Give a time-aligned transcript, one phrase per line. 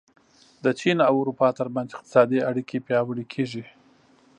[0.63, 3.63] د چین او اروپا ترمنځ اقتصادي اړیکې پیاوړې کېږي.